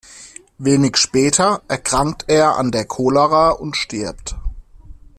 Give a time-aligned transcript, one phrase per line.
[0.57, 4.33] Wenig später erkrankt er an der Cholera und stirbt.